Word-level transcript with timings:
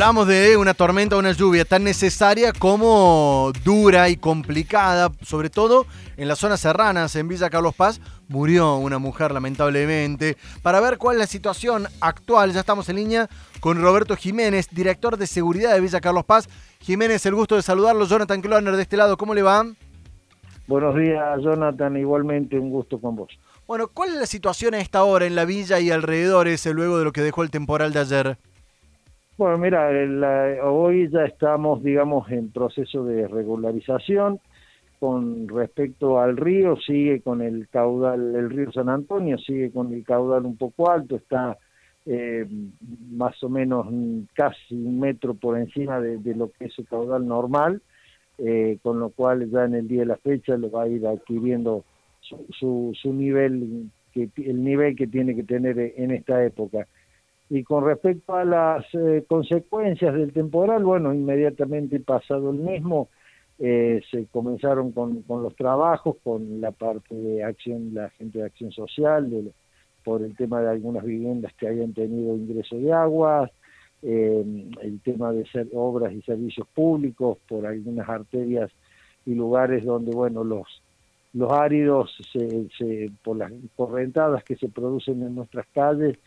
Hablamos 0.00 0.28
de 0.28 0.56
una 0.56 0.72
tormenta, 0.72 1.18
una 1.18 1.32
lluvia 1.32 1.66
tan 1.66 1.84
necesaria 1.84 2.54
como 2.54 3.52
dura 3.62 4.08
y 4.08 4.16
complicada, 4.16 5.12
sobre 5.20 5.50
todo 5.50 5.84
en 6.16 6.26
las 6.26 6.38
zonas 6.38 6.60
serranas, 6.60 7.14
en 7.16 7.28
Villa 7.28 7.50
Carlos 7.50 7.74
Paz, 7.74 8.00
murió 8.26 8.76
una 8.76 8.98
mujer 8.98 9.30
lamentablemente. 9.30 10.38
Para 10.62 10.80
ver 10.80 10.96
cuál 10.96 11.16
es 11.16 11.20
la 11.20 11.26
situación 11.26 11.86
actual, 12.00 12.54
ya 12.54 12.60
estamos 12.60 12.88
en 12.88 12.96
línea 12.96 13.28
con 13.60 13.82
Roberto 13.82 14.16
Jiménez, 14.16 14.68
director 14.70 15.18
de 15.18 15.26
seguridad 15.26 15.74
de 15.74 15.82
Villa 15.82 16.00
Carlos 16.00 16.24
Paz. 16.24 16.48
Jiménez, 16.80 17.26
el 17.26 17.34
gusto 17.34 17.56
de 17.56 17.60
saludarlo. 17.60 18.06
Jonathan 18.06 18.40
Kloner 18.40 18.76
de 18.76 18.82
este 18.82 18.96
lado, 18.96 19.18
¿cómo 19.18 19.34
le 19.34 19.42
va? 19.42 19.66
Buenos 20.66 20.96
días, 20.96 21.42
Jonathan. 21.42 21.98
Igualmente, 21.98 22.58
un 22.58 22.70
gusto 22.70 22.98
con 22.98 23.16
vos. 23.16 23.38
Bueno, 23.66 23.86
¿cuál 23.88 24.08
es 24.08 24.16
la 24.16 24.26
situación 24.26 24.72
a 24.72 24.80
esta 24.80 25.04
hora 25.04 25.26
en 25.26 25.34
la 25.34 25.44
villa 25.44 25.78
y 25.78 25.90
alrededores 25.90 26.64
luego 26.64 26.96
de 26.96 27.04
lo 27.04 27.12
que 27.12 27.20
dejó 27.20 27.42
el 27.42 27.50
temporal 27.50 27.92
de 27.92 28.00
ayer? 28.00 28.38
Bueno, 29.40 29.56
mira, 29.56 29.88
hoy 30.64 31.08
ya 31.08 31.24
estamos, 31.24 31.82
digamos, 31.82 32.30
en 32.30 32.50
proceso 32.52 33.06
de 33.06 33.26
regularización. 33.26 34.38
Con 34.98 35.48
respecto 35.48 36.20
al 36.20 36.36
río, 36.36 36.76
sigue 36.76 37.22
con 37.22 37.40
el 37.40 37.66
caudal, 37.70 38.34
el 38.36 38.50
río 38.50 38.70
San 38.70 38.90
Antonio 38.90 39.38
sigue 39.38 39.70
con 39.70 39.94
el 39.94 40.04
caudal 40.04 40.44
un 40.44 40.58
poco 40.58 40.90
alto, 40.90 41.16
está 41.16 41.56
eh, 42.04 42.46
más 43.12 43.42
o 43.42 43.48
menos 43.48 43.86
casi 44.34 44.74
un 44.74 45.00
metro 45.00 45.32
por 45.32 45.56
encima 45.56 45.98
de, 46.00 46.34
lo 46.34 46.50
que 46.50 46.66
es 46.66 46.78
el 46.78 46.86
caudal 46.86 47.26
normal, 47.26 47.80
eh, 48.36 48.76
con 48.82 49.00
lo 49.00 49.08
cual 49.08 49.50
ya 49.50 49.64
en 49.64 49.74
el 49.74 49.88
día 49.88 50.00
de 50.00 50.06
la 50.08 50.16
fecha 50.18 50.58
lo 50.58 50.70
va 50.70 50.82
a 50.82 50.88
ir 50.88 51.06
adquiriendo 51.06 51.86
su, 52.20 52.92
su 52.92 53.14
nivel, 53.14 53.88
que, 54.12 54.28
el 54.36 54.62
nivel 54.62 54.96
que 54.96 55.06
tiene 55.06 55.34
que 55.34 55.44
tener 55.44 55.78
en 55.78 56.10
esta 56.10 56.44
época. 56.44 56.86
Y 57.50 57.64
con 57.64 57.84
respecto 57.84 58.36
a 58.36 58.44
las 58.44 58.86
eh, 58.94 59.24
consecuencias 59.28 60.14
del 60.14 60.32
temporal, 60.32 60.84
bueno, 60.84 61.12
inmediatamente 61.12 61.98
pasado 61.98 62.50
el 62.50 62.58
mismo, 62.58 63.08
eh, 63.58 64.00
se 64.08 64.26
comenzaron 64.26 64.92
con, 64.92 65.22
con, 65.22 65.42
los 65.42 65.56
trabajos, 65.56 66.16
con 66.22 66.60
la 66.60 66.70
parte 66.70 67.12
de 67.14 67.42
acción, 67.42 67.92
la 67.92 68.08
gente 68.10 68.38
de 68.38 68.44
acción 68.44 68.70
social, 68.70 69.52
por 70.04 70.22
el 70.22 70.36
tema 70.36 70.62
de 70.62 70.70
algunas 70.70 71.04
viviendas 71.04 71.52
que 71.54 71.66
habían 71.66 71.92
tenido 71.92 72.36
ingreso 72.36 72.76
de 72.76 72.92
agua, 72.92 73.50
eh, 74.02 74.44
el 74.80 75.00
tema 75.00 75.32
de 75.32 75.44
ser 75.46 75.66
obras 75.74 76.12
y 76.12 76.22
servicios 76.22 76.68
públicos 76.68 77.36
por 77.48 77.66
algunas 77.66 78.08
arterias 78.08 78.70
y 79.26 79.34
lugares 79.34 79.84
donde, 79.84 80.12
bueno, 80.12 80.44
los 80.44 80.82
los 81.32 81.52
áridos 81.52 82.12
se, 82.32 82.68
se, 82.76 83.08
por 83.22 83.36
las 83.36 83.52
correntadas 83.76 84.42
que 84.42 84.56
se 84.56 84.68
producen 84.68 85.22
en 85.22 85.36
nuestras 85.36 85.64
calles 85.72 86.18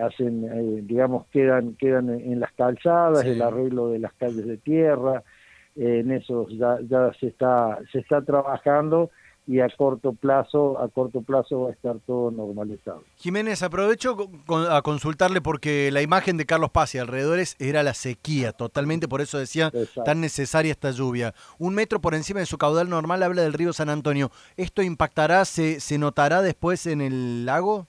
hacen, 0.00 0.44
eh, 0.44 0.80
digamos, 0.82 1.26
quedan, 1.28 1.74
quedan 1.74 2.10
en 2.10 2.40
las 2.40 2.52
calzadas, 2.52 3.24
el 3.24 3.42
arreglo 3.42 3.88
de 3.88 3.98
las 3.98 4.12
calles 4.14 4.46
de 4.46 4.56
tierra, 4.56 5.22
eh, 5.74 6.00
en 6.00 6.12
eso 6.12 6.46
ya, 6.48 6.78
ya 6.88 7.12
se 7.20 7.28
está, 7.28 7.78
se 7.92 7.98
está 8.00 8.22
trabajando 8.22 9.10
y 9.46 9.60
a 9.60 9.68
corto 9.68 10.12
plazo, 10.12 10.78
a 10.80 10.88
corto 10.88 11.22
plazo 11.22 11.62
va 11.62 11.68
a 11.70 11.72
estar 11.72 11.96
todo 12.04 12.30
normalizado. 12.30 13.04
Jiménez, 13.16 13.62
aprovecho 13.62 14.16
a 14.70 14.82
consultarle 14.82 15.40
porque 15.40 15.90
la 15.92 16.02
imagen 16.02 16.36
de 16.36 16.46
Carlos 16.46 16.70
Paz 16.70 16.94
y 16.94 16.98
alrededores 16.98 17.54
era 17.60 17.82
la 17.82 17.94
sequía, 17.94 18.52
totalmente, 18.52 19.06
por 19.06 19.20
eso 19.20 19.38
decía 19.38 19.72
tan 20.04 20.20
necesaria 20.20 20.72
esta 20.72 20.90
lluvia. 20.90 21.32
Un 21.58 21.74
metro 21.74 22.00
por 22.00 22.14
encima 22.14 22.40
de 22.40 22.46
su 22.46 22.58
caudal 22.58 22.88
normal 22.88 23.22
habla 23.22 23.42
del 23.42 23.52
río 23.52 23.72
San 23.72 23.88
Antonio. 23.88 24.30
¿Esto 24.56 24.82
impactará, 24.82 25.44
se, 25.44 25.78
se 25.78 25.98
notará 25.98 26.42
después 26.42 26.86
en 26.86 27.00
el 27.00 27.46
lago? 27.46 27.86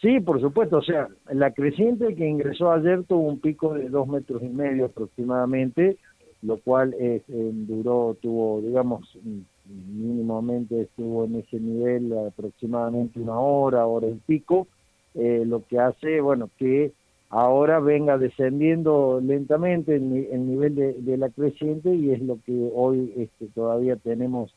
Sí, 0.00 0.18
por 0.20 0.40
supuesto, 0.40 0.78
o 0.78 0.82
sea, 0.82 1.08
la 1.30 1.50
creciente 1.52 2.14
que 2.14 2.26
ingresó 2.26 2.72
ayer 2.72 3.04
tuvo 3.04 3.28
un 3.28 3.38
pico 3.38 3.74
de 3.74 3.90
dos 3.90 4.08
metros 4.08 4.42
y 4.42 4.48
medio 4.48 4.86
aproximadamente, 4.86 5.98
lo 6.40 6.56
cual 6.56 6.94
eh, 6.98 7.22
duró, 7.28 8.16
tuvo, 8.22 8.62
digamos, 8.62 9.18
mínimamente 9.66 10.82
estuvo 10.82 11.26
en 11.26 11.36
ese 11.36 11.60
nivel 11.60 12.16
aproximadamente 12.28 13.20
una 13.20 13.38
hora, 13.38 13.86
hora 13.86 14.08
y 14.08 14.14
pico, 14.26 14.68
eh, 15.14 15.44
lo 15.46 15.66
que 15.66 15.78
hace, 15.78 16.22
bueno, 16.22 16.48
que 16.56 16.92
ahora 17.28 17.78
venga 17.78 18.16
descendiendo 18.16 19.20
lentamente 19.22 19.96
el, 19.96 20.46
nivel 20.46 20.76
de, 20.76 21.16
la 21.18 21.28
creciente 21.28 21.94
y 21.94 22.10
es 22.10 22.22
lo 22.22 22.38
que 22.46 22.70
hoy 22.74 23.12
este, 23.18 23.48
todavía 23.54 23.96
tenemos 23.96 24.50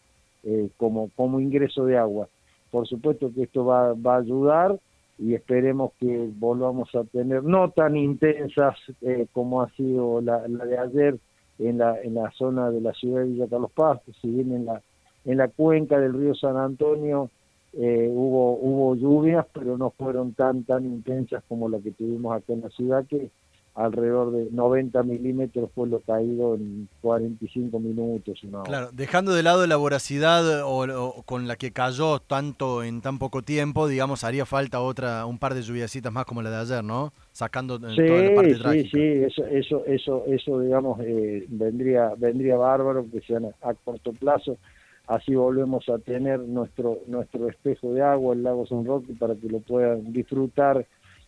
eh, 0.44 0.70
como, 0.78 1.10
como 1.18 1.42
ingreso 1.42 1.86
de 1.86 1.98
agua. 1.98 2.30
Por 2.72 2.88
supuesto 2.88 3.30
que 3.36 3.44
esto 3.44 3.66
va, 3.66 3.94
va 3.94 4.16
a 4.16 4.20
ayudar 4.20 4.80
y 5.18 5.36
esperemos 5.36 5.92
que 6.00 6.30
volvamos 6.36 6.94
a 6.96 7.04
tener 7.04 7.44
no 7.44 7.72
tan 7.72 7.96
intensas 7.96 8.76
eh, 9.02 9.28
como 9.32 9.62
ha 9.62 9.70
sido 9.72 10.22
la, 10.22 10.40
de 10.48 10.78
ayer 10.78 11.20
en 11.60 11.78
la, 11.78 12.02
en 12.02 12.16
la 12.16 12.32
zona 12.32 12.72
de 12.72 12.82
la 12.82 12.94
ciudad 12.94 13.22
de 13.22 13.30
Villa 13.30 13.48
Carlos 13.48 13.72
Paz, 13.72 14.02
si 14.22 14.28
bien 14.28 14.52
en 14.54 14.66
la, 14.66 14.82
en 15.26 15.38
la 15.38 15.48
cuenca 15.48 16.00
del 16.00 16.14
río 16.14 16.34
San 16.36 16.58
Antonio 16.58 17.30
eh, 17.74 18.08
hubo, 18.12 18.54
hubo 18.58 18.96
lluvias, 18.96 19.46
pero 19.54 19.78
no 19.78 19.92
fueron 19.92 20.34
tan, 20.34 20.64
tan 20.64 20.86
intensas 20.86 21.44
como 21.48 21.70
la 21.70 21.80
que 21.80 21.92
tuvimos 21.92 22.36
acá 22.36 22.54
en 22.54 22.62
la 22.62 22.70
ciudad, 22.70 23.06
que 23.08 23.30
alrededor 23.76 24.32
de 24.32 24.50
90 24.52 25.02
milímetros 25.04 25.70
fue 25.74 25.88
lo 25.88 26.00
caído 26.02 26.56
en 26.56 26.88
45 27.02 27.80
minutos. 27.80 28.42
Claro, 28.66 28.90
dejando 28.94 29.34
de 29.34 29.42
lado 29.42 29.66
la 29.66 29.78
voracidad 29.78 30.62
o, 30.64 31.24
con 31.24 31.48
la 31.48 31.56
que 31.56 31.72
cayó 31.72 32.20
tanto 32.20 32.84
en 32.84 33.02
tan 33.02 33.18
poco 33.18 33.42
tiempo, 33.42 33.88
digamos, 33.88 34.24
haría 34.24 34.46
falta 34.46 34.80
otra, 34.80 35.26
un 35.26 35.40
par 35.40 35.56
de 35.56 35.64
lluviacitas 35.64 36.14
más 36.14 36.26
como 36.26 36.44
la 36.44 36.52
de 36.52 36.58
ayer, 36.58 36.84
¿no? 36.84 37.14
Sacando 37.32 37.78
sí, 37.78 37.96
toda 37.96 38.22
la 38.22 38.36
parte 38.36 38.56
sí, 38.56 38.90
Sí, 38.92 39.02
eso, 39.24 39.46
eso, 39.46 39.86
eso, 39.86 40.24
eso 40.28 40.60
digamos, 40.60 41.00
eh, 41.02 41.46
vendría, 41.50 42.14
vendría 42.16 42.58
bárbaro 42.58 43.06
que 43.12 43.22
sean 43.22 43.46
a, 43.62 43.74
corto 43.74 44.14
plazo. 44.14 44.58
Así 45.08 45.34
volvemos 45.36 45.90
a 45.90 45.98
tener 45.98 46.40
nuestro, 46.40 47.00
nuestro 47.08 47.50
espejo 47.50 47.92
de 47.92 48.04
agua, 48.04 48.36
el 48.36 48.44
lago 48.44 48.66
San 48.68 48.86
Roque, 48.86 49.14
para 49.20 49.36
que 49.36 49.50
lo 49.50 49.60
puedan 49.60 50.14
disfrutar 50.14 50.86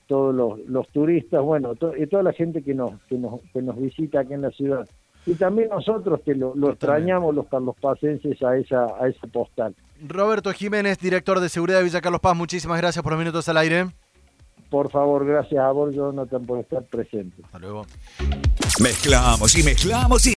todos 0.07 0.59
los, 0.67 0.87
turistas, 0.89 1.41
bueno, 1.41 1.73
y 1.97 2.07
toda 2.07 2.23
la 2.23 2.33
gente 2.33 2.61
que 2.61 2.73
nos, 2.73 3.01
que 3.03 3.17
nos, 3.17 3.41
que 3.53 3.61
nos 3.61 3.79
visita 3.79 4.21
aquí 4.21 4.33
en 4.33 4.41
la 4.41 4.51
ciudad. 4.51 4.87
Y 5.25 5.33
también 5.33 5.69
nosotros 5.69 6.21
que 6.23 6.35
lo, 6.35 6.53
extrañamos 6.69 7.33
los 7.33 7.47
Carlos 7.47 7.75
Pacenses 7.81 8.41
a 8.43 8.57
esa, 8.57 8.85
a 8.99 9.07
ese 9.07 9.27
postal. 9.27 9.75
Roberto 10.07 10.51
Jiménez, 10.51 10.99
director 10.99 11.39
de 11.39 11.49
seguridad 11.49 11.79
de 11.79 11.85
Villa 11.85 12.01
Carlos 12.01 12.21
Paz, 12.21 12.35
muchísimas 12.35 12.77
gracias 12.77 13.01
por 13.01 13.13
los 13.13 13.19
minutos 13.19 13.49
al 13.49 13.57
aire. 13.57 13.87
Por 14.69 14.91
favor, 14.91 15.25
gracias 15.25 15.63
a 15.63 15.71
vos, 15.71 15.93
Jonathan, 15.95 16.45
por 16.45 16.59
estar 16.59 16.83
presente. 16.83 17.41
Hasta 17.43 17.59
luego. 17.59 17.85
Mezclamos 18.81 19.57
y 19.57 19.63
mezclamos 19.63 20.27
y 20.27 20.33